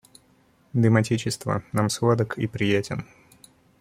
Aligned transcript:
Дым 0.73 0.95
отечества 0.95 1.61
нам 1.73 1.87
сладок 1.91 2.39
и 2.39 2.47
приятен. 2.47 3.05